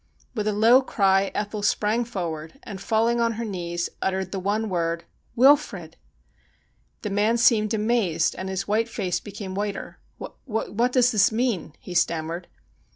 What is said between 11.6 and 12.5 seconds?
he stammered.